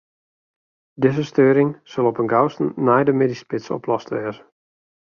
Dizze 0.93 1.23
steuring 1.29 1.71
sil 1.91 2.05
op 2.11 2.17
'en 2.19 2.29
gausten 2.33 2.67
nei 2.87 3.01
de 3.07 3.15
middeisspits 3.21 3.67
oplost 3.77 4.09
wêze. 4.15 4.43